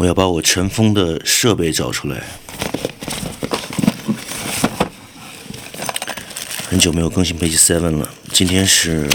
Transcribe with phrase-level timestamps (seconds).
[0.00, 2.22] 我要把我尘封的设备找出来。
[6.66, 9.10] 很久没有更新 Page Seven 了，今天是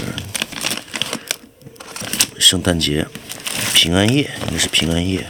[2.38, 3.04] 圣诞节，
[3.74, 5.26] 平安夜，应该是平安夜。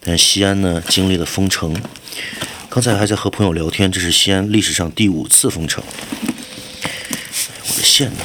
[0.00, 1.76] 但西安呢，经历了封城。
[2.70, 5.84] 刚才还在和朋友聊天，这是西安历史上第五次封城。
[6.62, 8.20] 我的线呢？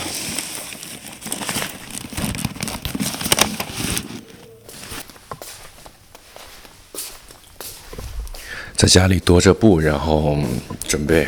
[8.83, 10.37] 在家里踱着步，然后
[10.85, 11.25] 准备。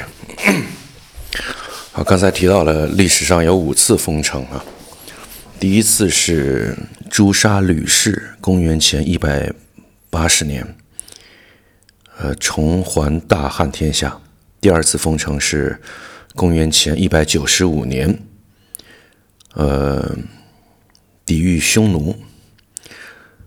[1.94, 4.62] 好，刚才提到了历史上有五次封城啊。
[5.58, 6.78] 第一次是
[7.09, 9.50] 诛杀吕氏，公元前一百
[10.09, 10.76] 八十年，
[12.18, 14.20] 呃，重还大汉天下。
[14.59, 15.80] 第二次封城是
[16.36, 18.20] 公元前一百九十五年，
[19.53, 20.17] 呃，
[21.26, 22.17] 抵御匈奴。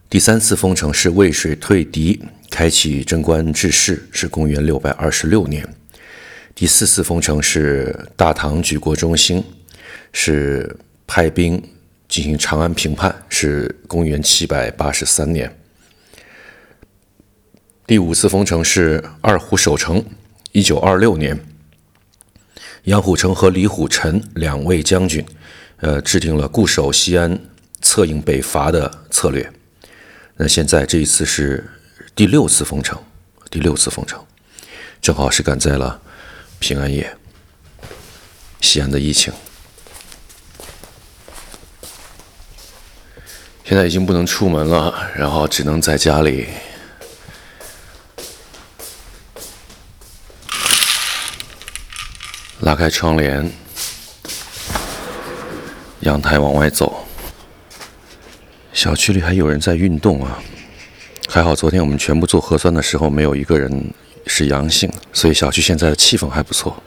[0.09, 2.23] 第三次封城是渭水退敌。
[2.51, 5.67] 开启贞观治世是公元六百二十六年，
[6.55, 9.45] 第四次封城是大唐举国中兴，
[10.13, 11.63] 是派兵
[12.09, 15.55] 进行长安平叛，是公元七百八十三年。
[17.87, 20.03] 第五次封城是二虎守城，
[20.53, 21.39] 一九二六年，
[22.85, 25.25] 杨虎城和李虎臣两位将军，
[25.77, 27.39] 呃，制定了固守西安、
[27.83, 29.49] 策应北伐的策略。
[30.37, 31.63] 那现在这一次是。
[32.19, 33.01] 第六次封城，
[33.49, 34.27] 第六次封城，
[35.01, 36.01] 正好是赶在了
[36.59, 37.17] 平安夜。
[38.61, 39.33] 西安的疫情，
[43.65, 46.49] 现在已经不能出门了，然后只能在家里
[52.59, 53.49] 拉开窗帘，
[56.01, 57.07] 阳台往外走。
[58.73, 60.43] 小区里还有人在运动啊。
[61.31, 63.93] 还好，昨天我们全部做核酸的时候，没有一个人
[64.27, 66.83] 是阳性，所以小区现在的气氛还不错。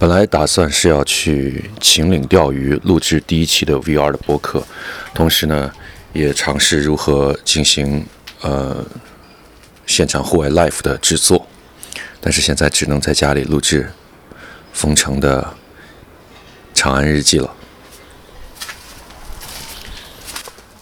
[0.00, 4.66] 本来打算是要去秦岭钓鱼，录制第一期的 VR 的播客，
[5.14, 5.72] 同时呢，
[6.12, 8.04] 也尝试如何进行
[8.40, 8.84] 呃
[9.86, 11.46] 现场户外 live 的制作，
[12.20, 13.92] 但是现在只能在家里录制
[14.72, 15.54] 封城的
[16.74, 17.54] 长安日记了。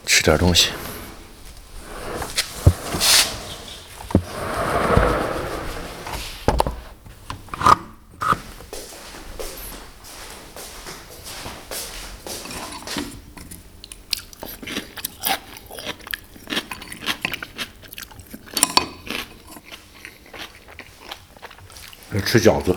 [0.07, 0.71] 吃点东西。
[22.23, 22.77] 吃饺子，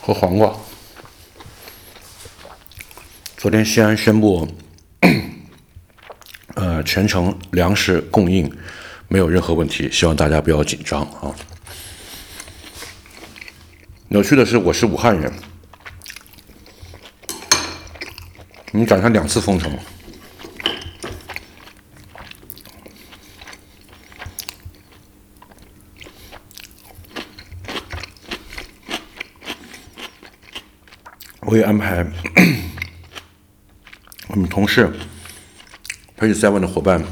[0.00, 0.54] 和黄瓜。
[3.36, 4.46] 昨天西安宣布，
[6.54, 8.50] 呃，全程粮食供应
[9.08, 11.34] 没有任何问题，希望大家不要紧张啊。
[14.08, 15.32] 有趣的是，我是武汉人，
[18.70, 19.76] 你赶上两次封城。
[31.52, 32.02] 我也安排
[34.28, 34.90] 我们同事
[36.18, 37.04] ，Page Seven 的伙伴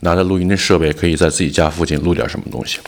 [0.00, 2.78] 拿着录音的设备，可以在自己家附近录点什么东西。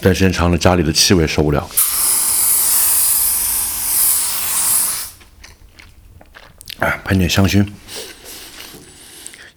[0.00, 1.68] 但时间长了，家里的气味受不了。
[6.78, 7.70] 哎，喷点香薰。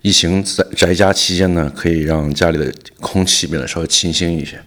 [0.03, 2.69] 疫情在宅家期间呢，可以让家里的
[2.99, 4.61] 空气变得稍微清新一些。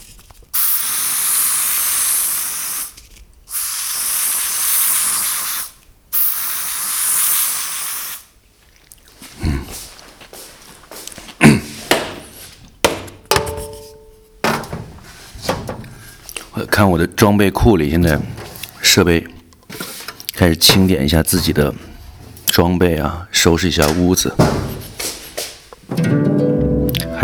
[9.43, 9.61] 嗯，
[16.53, 18.19] 我看我的装备库里，现在
[18.81, 19.27] 设备
[20.33, 21.75] 开始清点一下自己的
[22.47, 24.35] 装备啊，收拾一下屋子。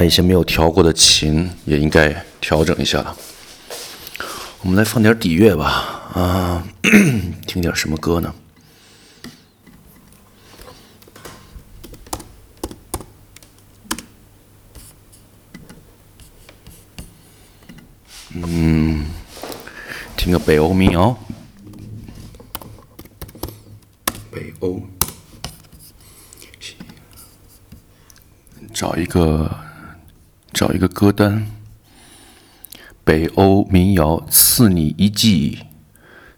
[0.02, 3.16] 还有一些没有调过的琴，也应该调整一下了。
[4.62, 6.66] 我们来放点底乐吧，啊，
[7.46, 8.34] 听点什么歌呢？
[18.30, 19.06] 嗯，
[20.16, 21.16] 听个北欧民谣，
[24.32, 24.82] 北欧。
[28.74, 29.48] 找一个，
[30.62, 31.44] 找一个歌单。
[33.02, 35.58] 北欧民谣赐你一剂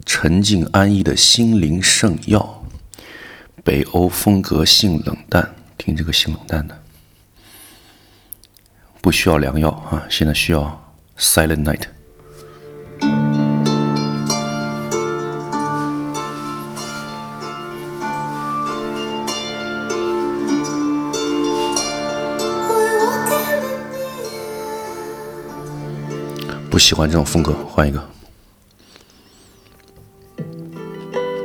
[0.06, 2.65] 沉静安逸的心灵圣药。
[3.62, 6.82] 北欧风格性冷淡，听这个性冷淡的，
[9.03, 11.82] 不需要良药啊，现在需要 Silent Night。
[26.75, 28.05] 不喜欢这种风格，换一个。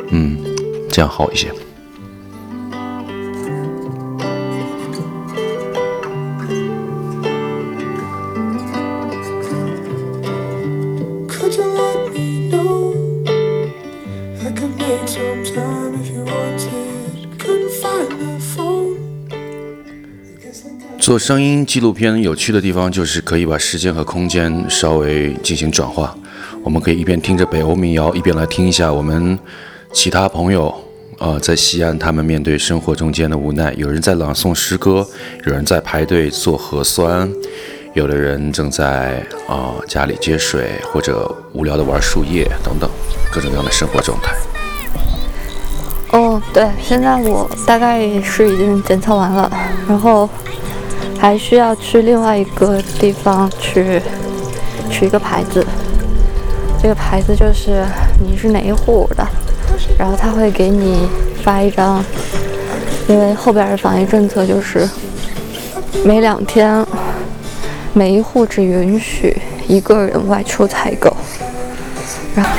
[0.09, 0.39] 嗯，
[0.89, 1.53] 这样好一些。
[21.09, 26.15] 做声音纪录片有趣的地方就是可以把时间和空间稍微进行转化。
[26.63, 29.35] 我们可以一边听着北欧民谣，一边来听一下我们
[29.91, 30.71] 其他朋友
[31.17, 33.73] 啊，在西安他们面对生活中间的无奈。
[33.75, 35.03] 有人在朗诵诗歌，
[35.47, 37.27] 有人在排队做核酸，
[37.95, 42.87] 有的人正在啊家里接水，或者无聊的玩树叶等等，
[43.31, 44.35] 各种各样的生活状态。
[46.11, 49.51] 哦，对，现在我大概是已经检测完了，
[49.87, 50.29] 然后。
[51.19, 54.01] 还需要去另外一个地方去
[54.89, 55.65] 取一个牌子，
[56.81, 57.83] 这个牌子就是
[58.25, 59.27] 你是哪一户的，
[59.97, 61.09] 然后他会给你
[61.43, 62.03] 发一张，
[63.07, 64.89] 因为后边的防疫政策就是
[66.05, 66.85] 每两天
[67.93, 71.13] 每一户只允许一个人外出采购，
[72.33, 72.51] 然后。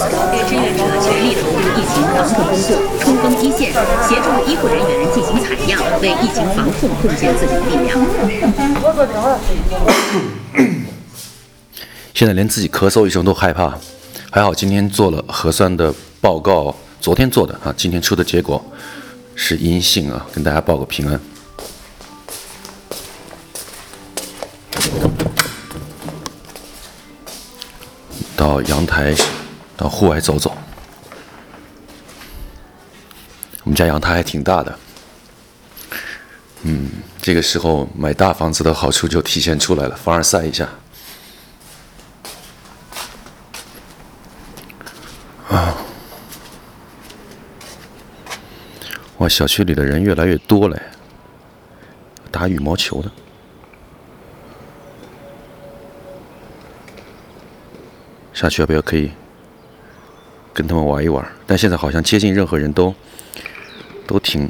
[0.00, 2.68] 志愿者全力投入疫情防控工作，
[3.00, 3.70] 冲锋一线，
[4.08, 8.00] 协助医护人员进行采样，为疫情防控贡献自己的力量。
[12.14, 13.78] 现在连自己咳嗽一声都害怕，
[14.30, 18.64] 还好今天做了核酸的报告，昨天做的啊，今天出的结果
[19.34, 21.20] 是阴性啊，跟大家报个平安。
[28.34, 29.14] 到阳台，
[29.80, 30.54] 到户外走走。
[33.64, 34.78] 我们家阳台还挺大的，
[36.64, 36.90] 嗯，
[37.22, 40.68] 这个时候买大房子的好处就体现出来了，凡尔赛一下。
[45.48, 45.74] 啊，
[49.16, 50.78] 哇，小区里的人越来越多了，
[52.30, 53.10] 打羽毛球的。
[58.34, 59.10] 下去要不要可以
[60.60, 61.26] 跟他们玩一玩？
[61.46, 62.94] 但现在好像接近任何人都
[64.06, 64.46] 都挺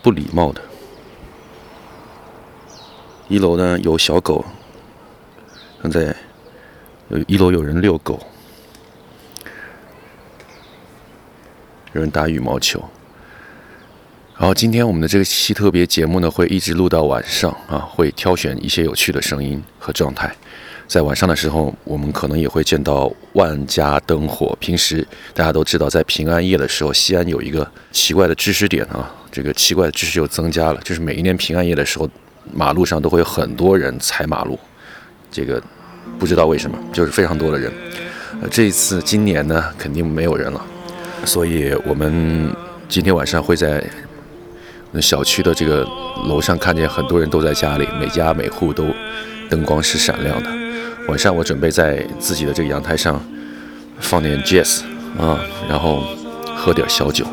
[0.00, 0.62] 不礼貌的。
[3.28, 4.42] 一楼呢有小狗，
[5.82, 6.16] 现在
[7.26, 8.18] 一楼有人遛狗，
[11.92, 12.82] 有人打羽毛球。
[14.38, 20.34] 然后今天我们的这个期特别节目呢，会一直录到晚上啊，会挑选一些有趣的声音和状态。
[20.90, 24.56] 在晚上的时候，我们可能也会见到万家灯火。
[24.58, 32.10] 平时大家都知道，在平安夜的时候，西安有一个奇怪的知识点啊，这个奇怪的知识又增加了，就是每一年平安夜的时候，
[32.52, 34.58] 马路上都会有很多人踩马路。
[35.30, 35.62] 这个
[36.18, 37.72] 不知道为什么，就是非常多的人。
[38.42, 40.60] 呃，这一次今年呢，肯定没有人了，
[41.24, 42.52] 所以我们
[42.88, 43.80] 今天晚上会在
[45.00, 45.86] 小区的这个
[46.26, 48.86] 楼上看见很多人都在家里，每家每户都
[49.48, 50.59] 灯光是闪亮的。
[51.08, 53.20] 晚上我准备在自己的这个阳台上
[53.98, 54.82] 放点 jazz
[55.18, 56.04] 啊，然后
[56.56, 57.26] 喝点小酒。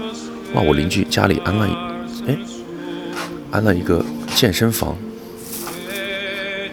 [0.54, 1.68] 哇，我邻居家里安了，
[2.28, 2.38] 哎，
[3.52, 4.04] 安了一个
[4.36, 4.98] 健身房。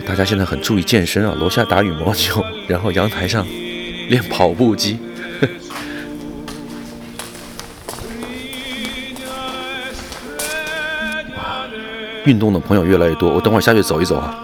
[0.07, 3.47] 大家现在很注意健身啊，楼下打羽毛球， 然后阳台上
[4.09, 4.99] 练跑步机。
[11.37, 11.67] 哇，
[12.25, 14.39] 运动的朋友越来越多，我等会儿下去走一走啊。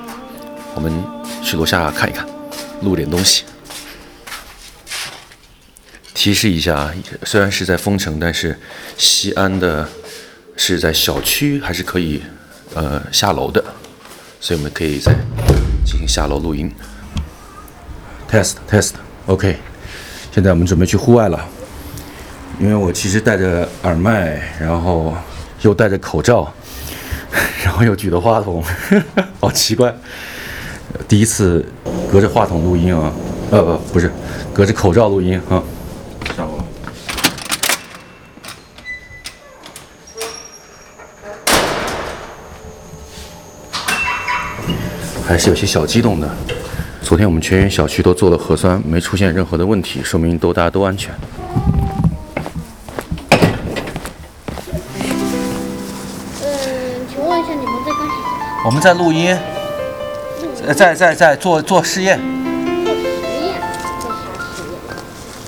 [0.75, 0.93] 我们
[1.43, 2.27] 去楼下看一看。
[2.83, 3.45] 录点东西。
[6.13, 6.93] 提示一下，
[7.25, 8.59] 虽然是在封城，但是
[8.99, 9.89] 西安的
[10.57, 12.23] 是在小区还是可以
[12.75, 13.65] 呃下楼的，
[14.39, 15.15] 所以我们可以在
[15.85, 16.71] 进行下楼录音。
[18.31, 19.57] Test test，OK。
[20.33, 21.49] 现在我们准备去户外了，
[22.61, 25.17] 因为我其实戴着耳麦，然后
[25.63, 26.53] 又戴着口罩，
[27.65, 28.63] 然后又举着话筒，
[29.41, 29.95] 好奇怪。
[31.09, 31.65] 第一次
[32.11, 33.13] 隔着话筒录音啊，
[33.53, 34.11] 呃，不，不是，
[34.53, 35.63] 隔着口罩录音啊。
[45.25, 46.29] 还是有些小激动的。
[47.01, 51.15] 昨天我们全员小区都做了核酸，没出现任何的问题，说明都大家都安全。
[56.43, 58.63] 嗯，请问一下你们在干什么？
[58.65, 59.39] 我们在录音。
[60.67, 62.21] 呃在在在做做试验。
[62.85, 63.01] 做实
[63.45, 63.61] 验？
[64.01, 64.17] 做啥
[64.55, 64.63] 实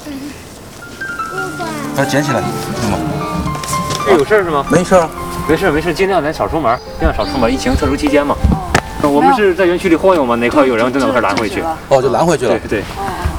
[0.08, 0.12] 验？
[1.94, 2.42] 把它捡起来，
[2.82, 2.98] 那么
[4.06, 4.64] 这有事是吗？
[4.70, 5.08] 没事儿。
[5.48, 7.52] 没事没事，尽量咱少出门，尽量少出门。
[7.52, 8.36] 疫情特殊期间嘛。
[9.02, 11.60] 我们是在园区里晃悠嘛，哪块有人就哪块拦回去。
[11.88, 12.80] 哦，就拦回去了对。
[12.80, 12.84] 对，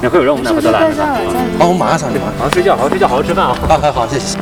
[0.02, 1.06] 哪块有人我们哪块都拦着呢。
[1.58, 2.18] 好，我马上上去。
[2.18, 3.56] 好好睡觉，好好睡觉，好好吃饭啊。
[3.66, 4.36] 好好好，谢谢。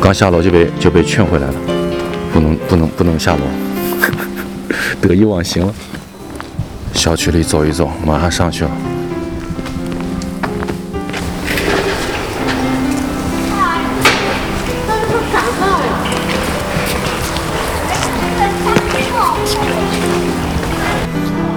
[0.00, 1.54] 刚下楼就被就被劝回来了，
[2.32, 3.40] 不能不能不能下楼，
[5.00, 5.74] 得意忘形了。
[6.92, 8.70] 小区里走一走，马上上去了。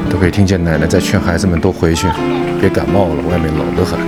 [0.10, 2.08] 都可以听见奶奶在劝孩子们都回去，
[2.62, 4.00] 别感冒了，外面冷得很。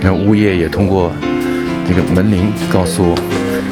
[0.00, 1.12] 然后物业也通过
[1.88, 3.14] 这个门铃告诉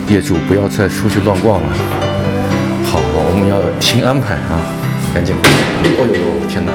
[0.09, 1.69] 业主不要再出去乱逛了。
[2.85, 4.61] 好，我们要听安排啊，
[5.15, 5.35] 赶紧。
[5.37, 5.43] 哦
[5.99, 6.73] 呦呦，天哪！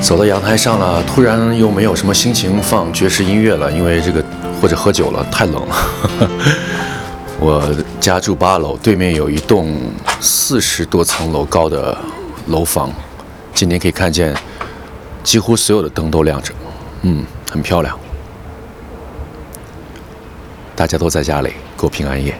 [0.00, 4.22] 走到阳台上了，突然又没有什么心情放爵士音乐了，因为这个
[4.60, 5.74] 或者喝酒了，太冷了。
[7.46, 7.62] 我
[8.00, 9.76] 家住八楼，对面有一栋
[10.18, 11.94] 四十多层楼高的
[12.46, 12.90] 楼房，
[13.52, 14.34] 今天可以看见
[15.22, 16.54] 几乎所有的灯都亮着，
[17.02, 18.00] 嗯，很漂亮。
[20.74, 22.34] 大家都在家里过平安夜。